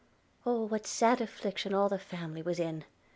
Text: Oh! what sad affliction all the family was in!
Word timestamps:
Oh! 0.47 0.63
what 0.65 0.87
sad 0.87 1.21
affliction 1.21 1.75
all 1.75 1.87
the 1.87 1.99
family 1.99 2.41
was 2.41 2.59
in! 2.59 2.85